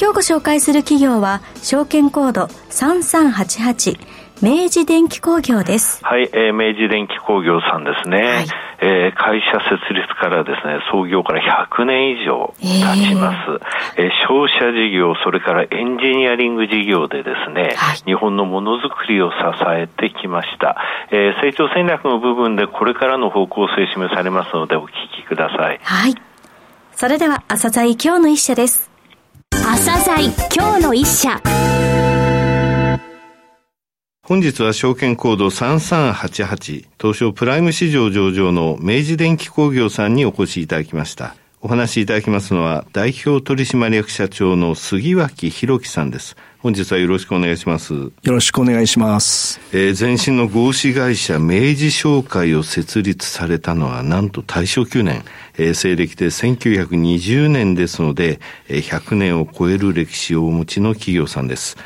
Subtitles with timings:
[0.00, 3.98] 今日ご紹介する企業は証券コード3388
[4.40, 6.04] 明治電機工業です。
[6.04, 8.22] はい、えー、明治電機工業さんですね。
[8.22, 8.46] はい、
[8.80, 13.60] えー、会社設立からですね、創業から100年以上経ちます。
[13.96, 20.76] えー、えー、商社事業、それからエンジニアリング事業でですね、はい、日本のものづくりを支えてきました。
[21.10, 25.80] えー、成長戦略の部分でこれからの方向性示されますのでお聞きください。
[25.82, 26.14] はい。
[26.92, 28.97] それでは、朝鮮今日の一社です。
[29.70, 31.42] 朝鮮今日の一社。
[34.22, 41.36] 本日は証券コード3388東証プライム市場上場の明治電機工業さんにお越しいただきました。
[41.60, 46.36] お話しいただきますのは代表取締役社長の杉脇弘樹さんです。
[46.60, 47.94] 本日はよろしくお願いします。
[47.94, 49.58] よろしくお願いします。
[49.72, 55.24] えー、前身の合資会社明治商会を設立されたのはなんと大正9年、
[55.56, 61.76] えー、西暦で1920年ですので、えー、100年を超える歴史をお持ちの企業さんです。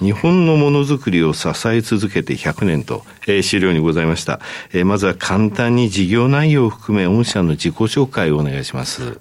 [0.00, 4.40] 日本のものづくりを支え続けて100年と、えー、資料にございました。
[4.72, 9.20] えー、まずは簡単に事業内容を含め、御社の自己紹介をお願いします。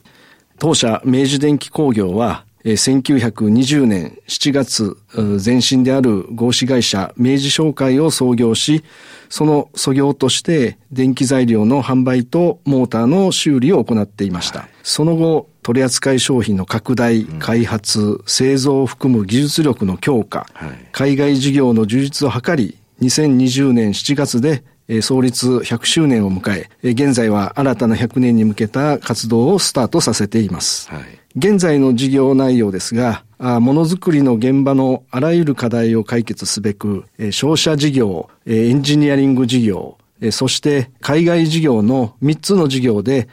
[0.58, 4.98] 当社明治電機工業は、1920年7月、
[5.44, 8.84] 前身である合資会社明治商会を創業し、
[9.30, 14.60] その創業として電気材料の販売とモーターの修理を行っていました。
[14.60, 24.64] はい、その後、取扱い商品の拡大、開発、製造を含む技術力の強化、はい、海外事業の充実を図り、2020年7月で
[25.02, 30.90] 創立100周年を迎え、現在は新たな100年に向けた活動をスタートさせています。
[30.90, 31.04] はい、
[31.36, 39.98] 現在の事業内容ですが、ものづくりの現場のあらゆる課題を解決すべく、商社事業、エンジニアリング事業、
[40.32, 43.28] そして海外事業の3つの事業で、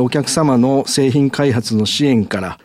[0.00, 2.58] お客様の製品開発の支援から、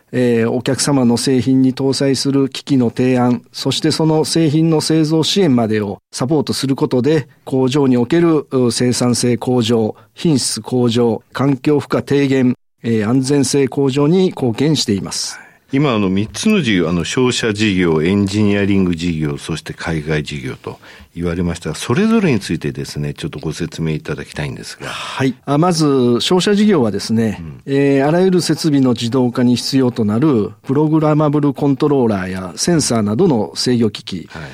[0.50, 15.40] お客様の製品に搭載する機器の提案、そしてその製品の製造支援までをサポートすることで、工場における生産性向上、品質向上、環境負荷低減、安全性向上に貢献しています。
[15.72, 20.78] 今、あの、三つの事業、あの、商社事業、エンジニアリング事業、そして海外事業と
[21.14, 24.86] 言われましたが、それぞれについてですね、ちょっとご説明いただきたいんですが。
[24.86, 25.34] はい。
[25.44, 34.50] あまず、商社事業はですね、うん、えー、あらゆる設備の自動化に必要となる、プログラマブルコントローラーやセンサーなどの制御機器、はい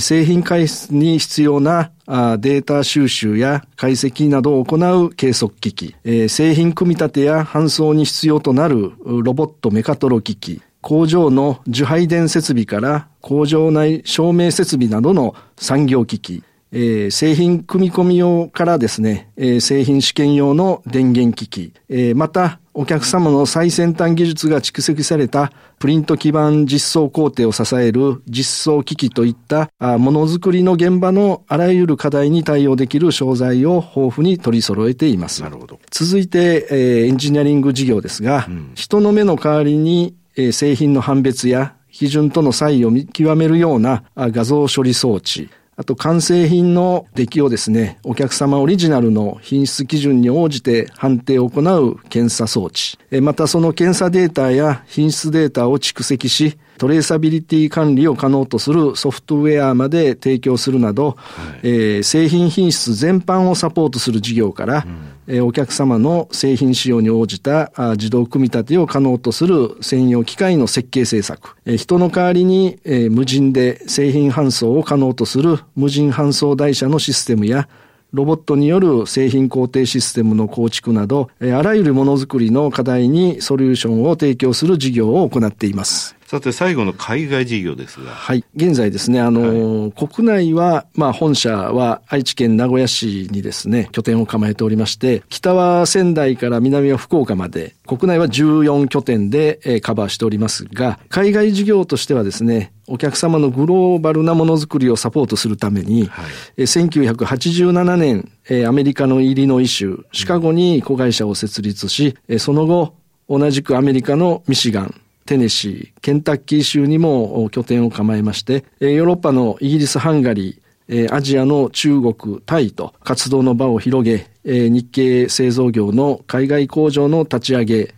[0.00, 5.94] 製品開発に必要なデータ収集や解析などを行う計測機器、
[6.28, 35.42] 製品組み立てや搬送に必要となるロボットメカトロ機器、工場の受配電設備から工場内照明設備などの産業機器、えー、製品組み込み用からですね、えー、製品試験用の電源機器、えー、またお客様の最先端技術が蓄積されたプリント基盤実装工程を支える実装機器といったものづくりの現場のあらゆる課題に対応できる商材を豊富に取り揃えています。
[35.42, 35.80] なるほど。
[35.90, 77.68] 続いて、えー、エンジニアリング事業ですが、うん、人の目の代わりに、えー、製品の判別や基準との差異を見極めるような画像処理装置、あと完成品の出来をですね、お客様オリジナルの品質基準に応じて判定を行う検査装置、またその検査データや品質データを蓄積し、トレーサビリティ管理を可能とするソフトウェアまで提供するなど、はい、えー、製品品質全般をサポートする事業から、うん、え、お客様の製品仕様に応じた自動組み立てを可能とする専用機械の設計制作、え、人の代わりに、え、無人で製品搬送を可能とする無人搬送台車のシステムや、
[78.12, 86.15] ロボットによる製品工程システムの構築など、あらゆるものづくりの課題にソリューションを提供する事業を行っています。
[86.26, 88.10] さて、最後の海外事業ですが。
[88.10, 88.44] はい。
[88.56, 106.22] 現在ですね、あの、はい、国内は、まあ、本社は愛知県名古屋市にですね、拠点を構えておりまして、北は仙台から南は福岡まで、国内は14拠点で、えー、カバーしておりますが、海外事業としてはですね、お客様のグローバルなものづくりをサポートするために、は
[106.56, 112.94] い、1987年、アメリカのイリノイ州、シカゴに子会社を設立し、その後、
[113.28, 127.94] 同じくアメリカのミシガン、テネシー、ケンタッキー州にも拠点を構えまして、ヨーロッパのイギリス、ハンガリー、アジアの中国、タイと活動の場を広げ、日系製造業の海外工場の立ち上げ、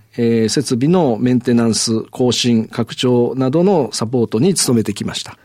[0.48, 5.36] 設備のメンテナンス、更新、拡張などのサポートに努めてきました。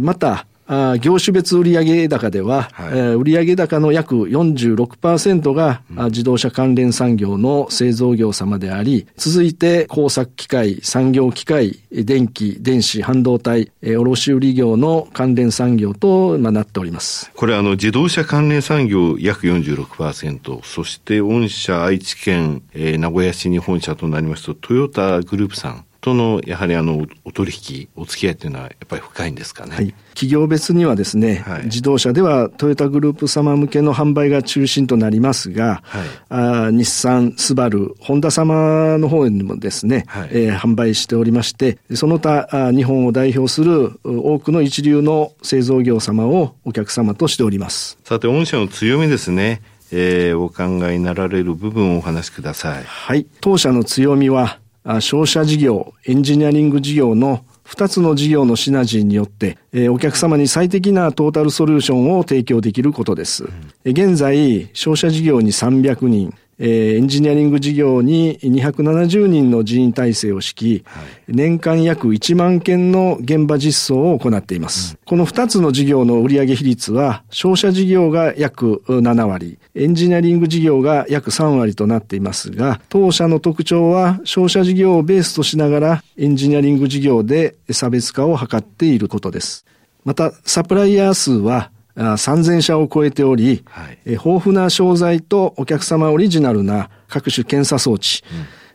[0.00, 17.30] また、あ業種別売上高では、はい、えー、売上高の約46%が、うん、自動車関連産業の製造業様であり、続いて工作機械、産業機械、電気、電子、半導体、えー、卸売業の関連産業と、まあ、なっております。
[17.34, 29.74] これあの自動車関連産業約46%、そして御社愛知県、えー、名古屋市に本社となりますと、トヨタグループさん、とのやはりあのお取引、お付き合いっていうのはやっぱり深いんですかね。
[29.74, 47.96] はい、企業別にはですね、はい、自動車ではトヨタグループ様向けの販売が中心となりますが、はい、あ日産、スバル、ホンダ様の方にもですね、はい、えー、販売しておりまして、その他日本を代表する多くの一流の製造業様をお客様としております。
[48.04, 49.62] さて、御社の強みですね。
[49.90, 52.84] えー、お考えになられる部分をお話しください。
[52.84, 53.26] はい。
[53.40, 54.58] 当社の強みは、
[55.00, 63.48] 商社事業、エンジニアリング事業の2つの事業のシナジーによって、えお客様に最適なトータルソリューションを提供できることです。
[63.84, 74.92] 現在、商社事業に300人、えエンジニアリング事業に270人の人員体制を敷き、はい、年間約1万件の現場実装を行っています。
[74.92, 89.64] うん、この2つの事業の売上比率は、商社事業が約7割、エンジニアリング事業が約3割となっていますが、当社の特徴は、商社事業をベースとしながら、エンジニアリング事業で差別化を図っていることです。
[90.04, 98.24] また、サプライヤー数は3000社を超えており、はい、豊富な商材とお客様オリジナルな各種検査装置、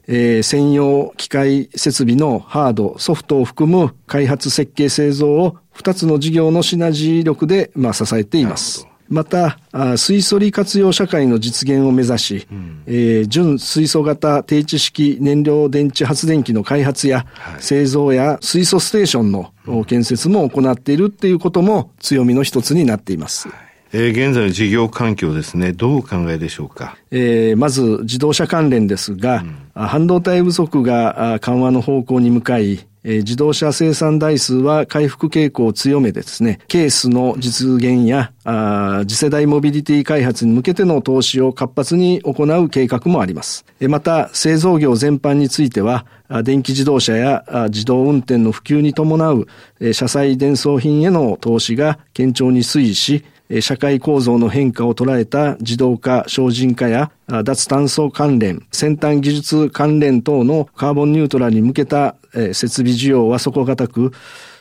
[0.07, 8.88] うん、えー、専用機械設備のハード、ソフトを含む開発設計製造を2つの事業のシナジー力で、まあ、支えています。
[9.09, 9.59] また、
[9.97, 19.51] 水素利活用社会の実現を目指し、うん、えー、純水素型低地式燃料電池発電機の開発や、はい、製造や水素ステーションの
[19.85, 23.49] 建設も行っているっていうことも強みの一つになっています。
[23.49, 23.57] はい。
[23.91, 26.95] えー、現在の事業環境ですね、どうお考えでしょうか？
[27.09, 29.43] えー、まず自動車関連ですが、
[29.75, 43.65] うん、半導体不足が緩和の方向に向かい、えー、自動車生産台数は回復傾向を強めてですね、ケースの実現やあ次世代モビリティ開発に向けての投資を活発に行う計画もあります。
[43.79, 46.05] え、また、製造業全般については、
[46.43, 49.47] 電気自動車や自動運転の普及に伴う
[49.93, 53.25] 車載電装品への投資が堅調に推移し、
[53.61, 64.11] 社会構造の変化を捉えた自動化、精進化や脱炭素関連、先端技術関連等のカーボンニュートラルに向けた設備需要は底堅く、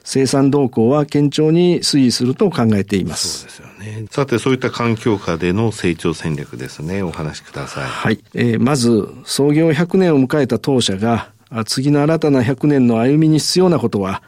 [0.04, 3.40] 生産動向は堅調に推移すると考えています。
[3.40, 4.06] そうですよね。
[4.10, 7.02] さて、そういった環境下での成長戦略ですね。
[7.02, 7.84] お話しください。
[7.84, 8.18] はい。
[8.32, 11.30] えー、まず、創業100年を迎えた当社が、
[11.66, 14.22] 次の新たな100年の歩みに必要なことは、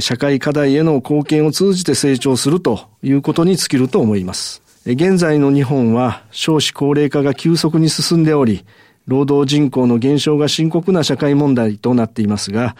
[0.00, 4.62] 社会課題への貢献を通じて成長するということに尽きると思います。
[4.84, 8.64] 現在の日本は少子高齢化が急速に進んでおり、
[9.06, 12.76] 労働人口の減少が深刻な社会問題となっていますが、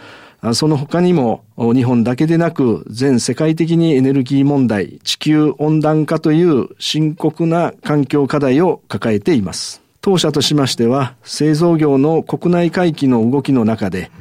[0.53, 9.81] その他にも日本だけでなく全世界的にエネルギー問題、地球温暖化という深刻な環境課題を抱えています。
[10.01, 14.11] 当社としましては製造業の国内回帰の動きの中で、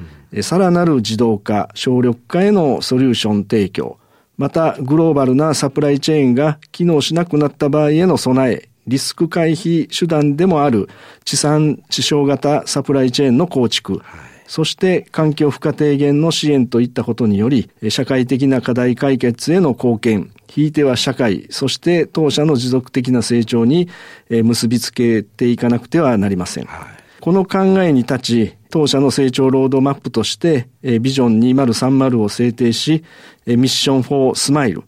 [0.42, 3.98] さらなる自動化、省力化へのソリューション提供、
[4.36, 10.88] またグローバルなサプライチェーンが機能しなくなった場合への備え、リスク回避手段でもある
[11.24, 14.02] 地産地消型サプライチェーンの構築、はい、
[14.46, 23.88] そして環境負荷低減の支援といったことにより、社会的な課題解決への貢献、ひいては社会、そして当社の持続的な成長に
[24.30, 26.64] 結びつけていかなくてはなりません。
[26.64, 26.98] はい。
[27.20, 33.04] この考えに立ち、当社の成長ロードマップとして、ビジョン2030を制定し、
[33.46, 34.82] ミッションフォースマイル、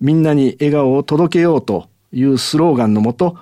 [0.00, 3.36] みんなに笑顔を届けようというスローガンのもと、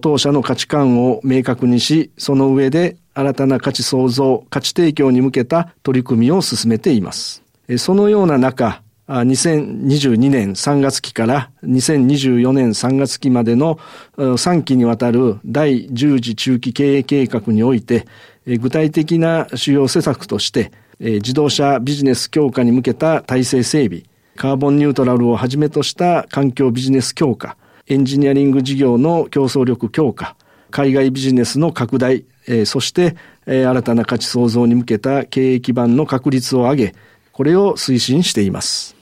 [0.00, 7.42] 当社の価値観を明確にし、その上で新たな価値創造、価値提供に向けた取り組みを進めています。
[7.78, 13.78] そのような中、2022年3月期から2024年3月期までの
[14.16, 18.06] 3期にわたる第10次中期経営計画において、
[18.46, 24.02] 具体的な主要施策として、自動車ビジネス強化に向けた体制整備、
[24.36, 27.56] カーボンニュートラルをはじめとした環境ビジネス強化、
[27.88, 30.36] エンジニアリング事業の競争力強化、
[30.70, 32.24] 海外ビジネスの拡大、
[32.64, 36.94] そして、新たな価値創造に向けた経営基盤の確立を上げ、
[37.32, 38.96] これを推進しています。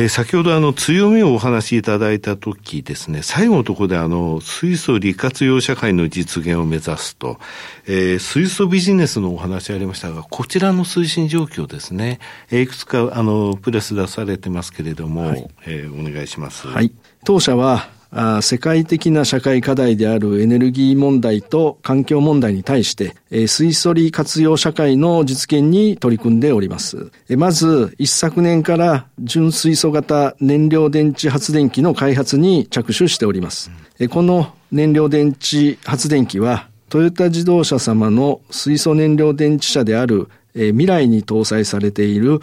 [0.00, 7.40] えー、先ほどあの強みをお話しいただいたときですね、最後のところであの水素利活用社会の実現を目指すと、
[7.86, 12.20] えー、水素ビジネスのお話ありましたが、こちらの推進状況ですね、
[12.52, 16.68] えー、いくつかあのプレス出されてますけれども、はい、えー、お願いします。
[16.68, 16.92] はい。
[17.24, 27.10] 当社はあ世界的な社会課題であるエネルギー問題と環境問題に対して、えー、水素利活用社会の実現に取り組んでおります。
[27.28, 33.70] えー、まず、一昨年から純水素型燃料電池発電機の開発に着手しております。
[33.98, 42.40] えー、この燃料電池発電機は、トヨタ自動車様の水素燃料電池車である未来に搭載されている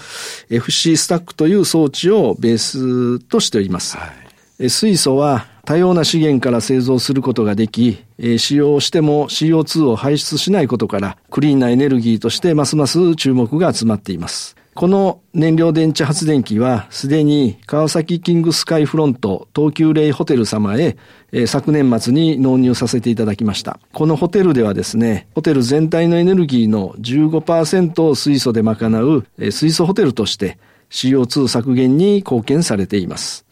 [0.51, 3.97] FC スタックという装置をベースとしております。
[3.97, 4.13] は
[4.59, 8.03] い、水素は多様な資源から製造することができ、
[8.37, 14.55] 使用しても CO2 を排出しないことから、クリーンなエネルギーとしてますます注目が集まっています。
[14.75, 20.97] この燃料電池発電機は、すでに川崎キングスカイフロント東急レイホテル様へ、
[21.47, 23.79] 昨年末に納入させていただきました。
[23.93, 30.57] このホテルではですね、ホテル全体のエネルギーの15%を水素で賄う、水素ホテルとして
[30.91, 33.44] CO2 削減に貢献されています。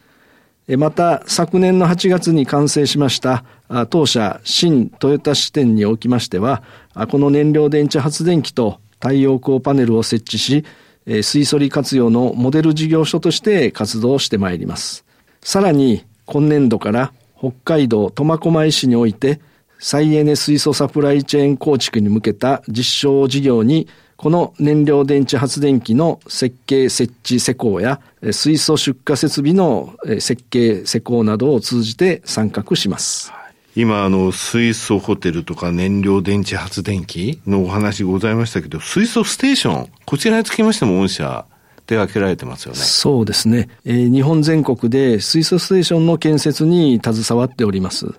[0.78, 3.44] また、昨年の8月に完成しました
[3.90, 6.64] 当社新トヨタ支店におきましては、
[7.10, 10.64] この燃料電池発電機と太陽光パネルを設置し、
[11.06, 15.04] 水素利活用のモデル事業所として活動してまいります。
[15.42, 19.42] さらに、今年度から北海道苫小牧市において、
[19.80, 23.90] 再エネ水素サプライチェーン構築に向けた実証事業に
[24.24, 28.00] この燃料電池発電機の設計設置施工や
[28.32, 33.34] 水素出荷設備の設計施工などを通じて参画します。
[33.76, 41.46] 今、あの、水素ホテルとか燃料電池発電機のお話ございましたけど、水素ステーション、こちらにつきましても御社、
[41.86, 42.80] 手掛けられてますよね。
[42.80, 43.68] そうですね。
[43.84, 48.06] えー、日本全国で水素ステーションの建設に携わっております。
[48.06, 48.16] はい。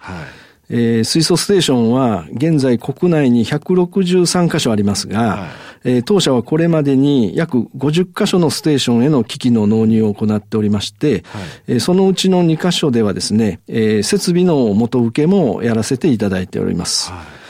[0.71, 5.49] えー、水素ステーションは現在国内に163箇所ありますが、はい
[5.85, 11.23] えー、当社はこれまでに約50箇所のステーションへの機器の納入を行っておりまして、はい
[11.68, 17.11] えー、そのうちの2箇所ではですね、えー、設備の元請けもやらせていただいております。
[17.11, 17.44] はい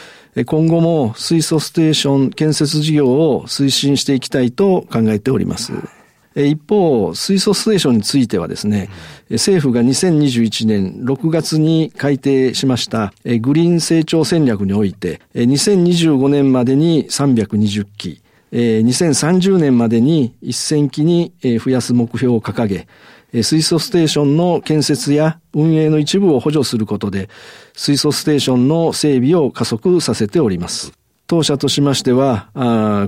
[0.46, 5.72] 今後も水素ステーション建設事業を推進していきたいと考えております。
[6.36, 8.88] 一方、水素ステーションについてはですね、
[9.30, 18.20] 政府が2021年6月に改定しましたグリーン成長戦略において、2025年までに320機、
[18.52, 22.88] 2030年までに1000機に増やす目標を掲げ、
[23.42, 27.28] 水素ステーションの建設や運営の一部を補助することで、
[27.74, 30.92] 水素ステーションの整備を加速させております。
[31.26, 32.48] 当社としましては、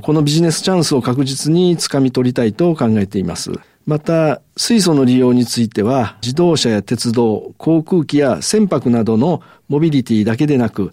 [0.03, 3.53] このビジネスチャンスを確実につかみ取りたいと考えています。
[3.87, 10.93] また、水素の利用については、自動車や鉄道、航空機や船舶などのモビリティだけでなく、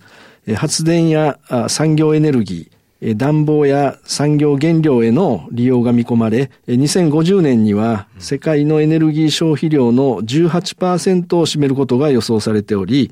[0.55, 1.39] 発電や
[1.69, 2.72] 産業エネルギー、
[3.15, 13.11] 暖房や産業原料への利用が見込まれ、2050年には世界のエネルギー消費量の18%を占めることが予想されており、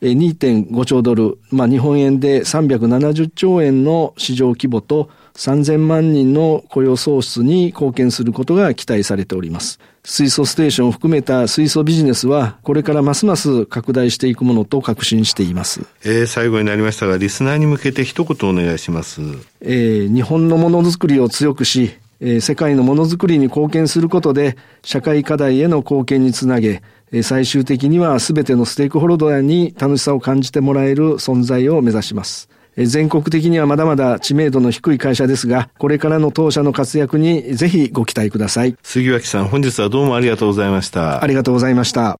[0.00, 9.80] 2.5兆ドル、まあ、日本円で370兆円の市場規模と3000万人の雇用創出に貢献することが期待されております。
[10.04, 15.82] 水素ステーションを含めた水素ビジネスは、これからますます拡大していくものと確信しています。
[16.04, 19.20] えー、最後になりましたが、リスナーに向けて一言お願いします。
[19.60, 26.82] えー、日本のものづくりを強くし、えー、世界のものづくりに貢献することで、社会課題への貢献につなげ、
[27.22, 32.48] 最終的には全てのステークホルダーに楽しさを感じてもらえる存在を目指します。
[32.76, 38.76] 全国的にはまだまだ知名度の低い会社ですが、これからの当社の活躍にぜひご期待ください。
[38.82, 41.22] 杉脇さん、本日はどうもありがとうございました。
[41.22, 42.16] ありがとうございました。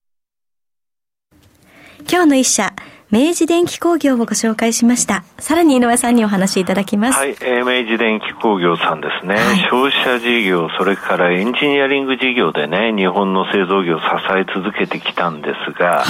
[2.10, 2.74] 今日の一社、
[3.12, 5.22] 明治電機工業をご紹介しました。
[5.38, 7.18] さらに井上さんにお話しいただきます。
[7.18, 16.04] はい、えー、明治電機工業さんですね、はい、消費者事業、それからエンジニアリング事業でね、日本の製造業を支え続けてきたんですが、はい、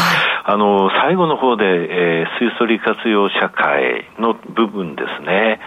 [0.45, 5.59] あの、最後の方で、えー、水素利活用社会の部分ですね、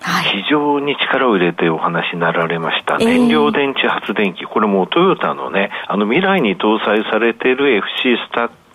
[0.00, 8.65] はい、非常に力を入れてお話になられました、燃料電池発電機、これもトヨタのね、あの未来に搭載されている FC スタック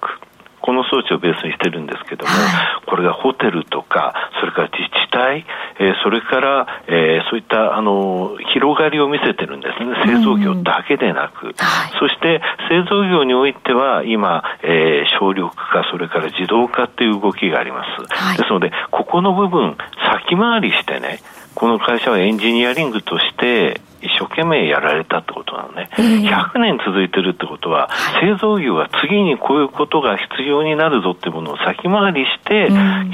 [0.62, 5.46] この装置をベースにしてるんですけども、はい、これがホテルとか、それから自治体、
[5.80, 11.54] えー、それから、えー、そういったあの広がりを見せてるんですね、製造業だけでなく、うん
[12.00, 18.16] そして製造業においては、今、えー、省力化、それから自動化っていう動きがあります。
[18.16, 19.78] はい、ですので、ここの部分、
[20.12, 21.20] 先回りしてね、
[21.54, 27.90] この会社はエンジニアリングとして一生懸命やられたってことなのね、100年続いてるってことは、
[28.20, 32.70] 製造業が次にこういうことが必要になるぞっていうものを先回りして、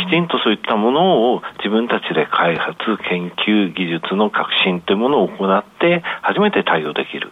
[0.06, 2.78] きちんとそういったものを自分たちで開発、
[3.10, 7.32] 研究、技術の革新というものを行って、初めて対応できる。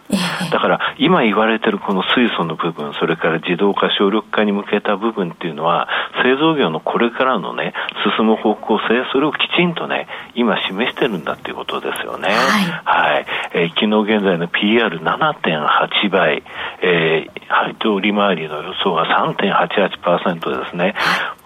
[0.50, 5.88] だから、今言われてるこの水素の部分、それから自動化、省力化に向けた部分っていうのは、
[6.22, 7.72] 製造業のこれからのね、
[8.16, 12.28] 進む方向性、それをきちんとね、今示してるんだっていうことですよね。
[12.28, 16.42] はい、はいえー、昨日現在の PR7.8 倍、
[16.82, 20.94] えー、配当利回りの予想が3.88%ですね。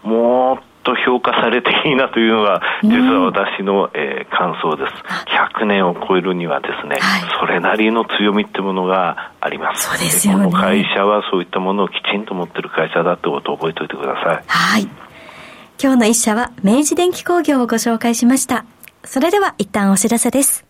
[0.02, 4.92] もっと評価されていいなというのが、実は私の、えー、感想です。
[5.61, 9.88] 100年を超えるにはですね、はい、それなりの強みってものがあります。
[9.88, 10.45] そうですよね。
[10.47, 14.45] この会社はそういったものをきちんと持ってる会社だってことを覚えておいてください。
[14.47, 14.88] はい。
[15.83, 18.64] 今日の一社は明治電機工業をご紹介しました。
[19.04, 20.70] それでは一旦お知らせです。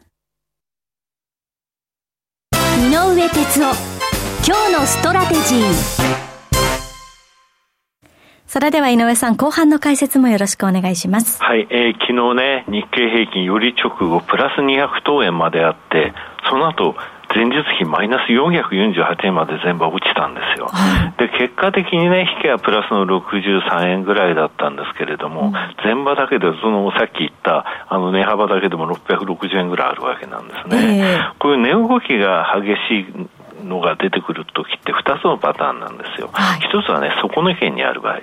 [2.81, 3.75] 井上哲夫
[4.43, 6.21] 今日のストラテジー
[8.47, 11.43] それでは井上さん、後半の解説もよろしくお願いします。
[11.43, 16.11] はい、えー、昨日ね、日経平均より直後プラス200等円まであって、
[16.49, 16.95] その後、
[17.33, 20.67] 前日比マイナス448円まで全部落ちたんですよ。
[20.67, 30.99] はい、で、結果的にね、引けはプラスの63円ぐらいだったんですけれども、うん、前場だけで、そのさっき言った、あの値幅だけでも660円ぐらいあるわけなんですね。
[30.99, 33.27] えー、こういう値動きが激し
[33.63, 36.29] いのが出てくるときって2つのパターンなんですよ。
[36.33, 38.21] はい、1つはね、底値圏にある場合。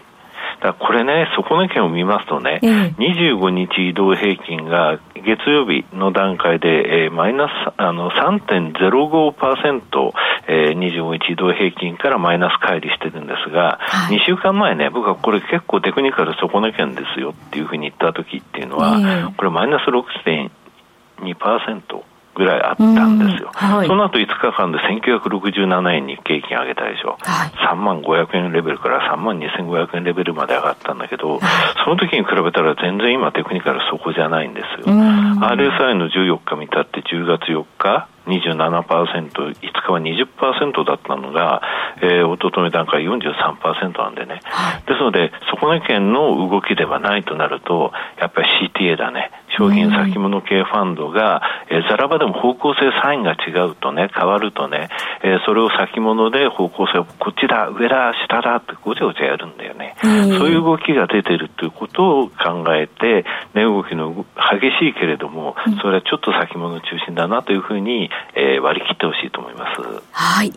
[0.60, 10.12] だこれね、底値圏を見ますとね、うん、25日移動平均が月曜日の段階で、えー、マイナスあの3.05%、
[10.48, 22.02] えー、25日移動平均からマイナス乖離してるんですが、はい、2週間前ね、僕はこれ結構テクニカル底値圏ですよっていうふうに言った時っていうのは、これマイナス6.2%。
[22.38, 23.50] ぐらいあったんですよ。
[23.52, 27.18] はい、その後5日間で1967円日経平均上げたでしょ。
[27.20, 31.40] はい、3万500円レベルから3万2500円レベルまで上がったんだけど、はい、
[31.84, 34.94] その時に比べたら全然今テクニカルそこじゃないんですよ。
[34.94, 41.62] RSI の14日見たって10月4日、27%、5日は20%だったのが、
[42.02, 54.88] えー、おととい段階43%なんでね、はい、ですので、底値圏の動きではないとなると、やっぱり CTA だね、商品先物系ファンドが、えー、ざらばでも方向性サインが違うとね、変わるとね、
[55.22, 59.96] えー、それを先物で方向性をこっちだ、上だ、下だってごちゃごちゃやるんだよね。
[60.38, 69.80] そういう動きが出てるということを考えて、値動きの激しいけれども、それはちょっと先物中心だなというふうに、えー、割り切ってほしいと思います。
[70.12, 70.52] はい。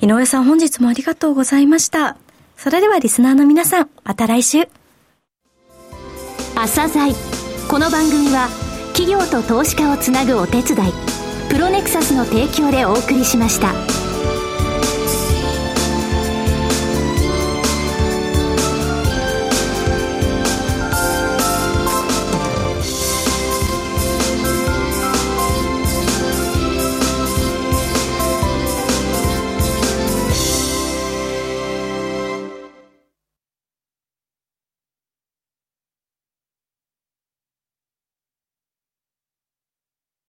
[0.00, 2.16] 井上さん本日もありがとうございました。
[2.56, 4.68] それではリスナーの皆さん、また来週。
[6.54, 7.12] 朝鮮
[7.70, 8.48] この番組は
[8.94, 10.92] 企業と投資家をつなぐお手伝い、
[11.50, 14.07] プロネクサスの提供でお送りしました。